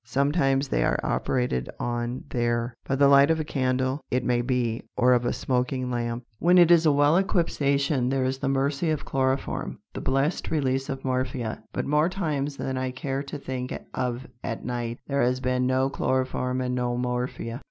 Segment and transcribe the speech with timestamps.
[0.03, 4.81] Sometimes they are operated on there, by the light of a candle, it may be,
[4.97, 6.23] or of a smoking lamp.
[6.39, 10.49] When it is a well equipped station there is the mercy of chloroform, the blessed
[10.49, 15.21] release of morphia, but more times than I care to think of at night, there
[15.21, 17.59] has been no chloroform and no morphia.